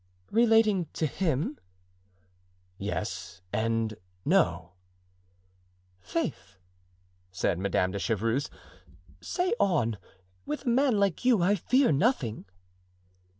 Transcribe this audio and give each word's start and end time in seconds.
"Relating 0.31 0.87
to 0.93 1.05
him?" 1.05 1.59
"Yes 2.79 3.43
and 3.53 3.93
no." 4.25 4.71
"Faith!" 5.99 6.57
said 7.31 7.59
Madame 7.59 7.91
de 7.91 7.99
Chevreuse, 7.99 8.49
"say 9.21 9.53
on. 9.59 9.99
With 10.43 10.65
a 10.65 10.69
man 10.69 10.99
like 10.99 11.23
you 11.23 11.43
I 11.43 11.53
fear 11.53 11.91
nothing." 11.91 12.45